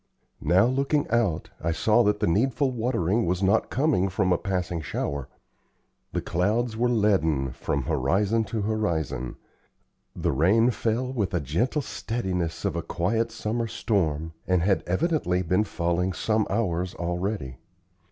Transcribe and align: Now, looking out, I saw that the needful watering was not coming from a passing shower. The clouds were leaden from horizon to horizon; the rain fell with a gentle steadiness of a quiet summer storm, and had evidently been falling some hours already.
Now, 0.41 0.65
looking 0.65 1.07
out, 1.11 1.51
I 1.63 1.71
saw 1.71 2.01
that 2.05 2.21
the 2.21 2.25
needful 2.25 2.71
watering 2.71 3.23
was 3.27 3.43
not 3.43 3.69
coming 3.69 4.09
from 4.09 4.33
a 4.33 4.37
passing 4.39 4.81
shower. 4.81 5.29
The 6.11 6.21
clouds 6.23 6.75
were 6.75 6.89
leaden 6.89 7.51
from 7.51 7.83
horizon 7.83 8.43
to 8.45 8.63
horizon; 8.63 9.35
the 10.15 10.31
rain 10.31 10.71
fell 10.71 11.13
with 11.13 11.35
a 11.35 11.39
gentle 11.39 11.83
steadiness 11.83 12.65
of 12.65 12.75
a 12.75 12.81
quiet 12.81 13.31
summer 13.31 13.67
storm, 13.67 14.33
and 14.47 14.63
had 14.63 14.81
evidently 14.87 15.43
been 15.43 15.65
falling 15.65 16.13
some 16.13 16.47
hours 16.49 16.95
already. 16.95 17.57